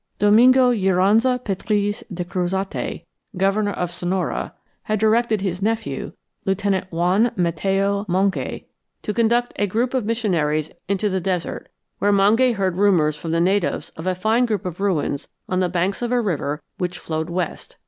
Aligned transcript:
Domingo 0.17 0.73
Jironza 0.73 1.37
Petriz 1.37 2.03
de 2.11 2.25
Cruzate, 2.25 3.05
governor 3.37 3.73
of 3.73 3.91
Sonora, 3.91 4.55
had 4.81 4.97
directed 4.97 5.41
his 5.41 5.61
nephew, 5.61 6.13
Lieutenant 6.43 6.91
Juan 6.91 7.29
Mateo 7.35 8.07
Mange, 8.07 8.63
to 9.03 9.13
conduct 9.13 9.53
a 9.57 9.67
group 9.67 9.93
of 9.93 10.03
missionaries 10.03 10.71
into 10.87 11.07
the 11.07 11.21
desert, 11.21 11.69
where 11.99 12.11
Mange 12.11 12.55
heard 12.55 12.77
rumors 12.77 13.15
from 13.15 13.29
the 13.29 13.39
natives 13.39 13.89
of 13.89 14.07
a 14.07 14.15
fine 14.15 14.47
group 14.47 14.65
of 14.65 14.79
ruins 14.79 15.27
on 15.47 15.59
the 15.59 15.69
banks 15.69 16.01
of 16.01 16.11
a 16.11 16.19
river 16.19 16.63
which 16.79 16.97
flowed 16.97 17.29
west. 17.29 17.75